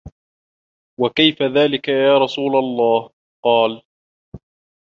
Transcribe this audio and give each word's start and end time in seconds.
وَكَيْفَ 0.99 1.41
ذَلِكَ 1.43 1.87
يَا 1.87 2.17
رَسُولَ 2.17 2.55
اللَّهِ؟ 2.57 3.09
قَالَ 3.45 3.81